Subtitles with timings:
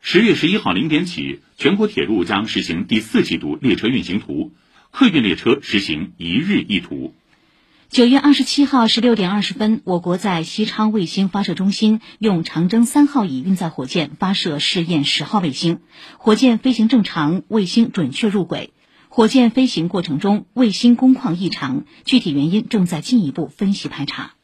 [0.00, 4.52] 十月十一号零点起全国铁路将实行第四季度列车运行图
[4.90, 7.14] 客运列车实行一日一图。
[7.90, 15.80] 九月二十七号十六点二十分我国在西昌卫星发射中心用长征三号乙运载火箭发射试验十号卫星
[16.16, 18.72] 火箭飞行正常卫星准确入轨。
[19.10, 24.37] 火箭飞行过程中卫星工况异常具体原因正在进一步分析排查。